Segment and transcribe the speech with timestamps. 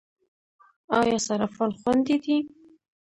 [0.99, 2.37] آیا صرافان خوندي دي؟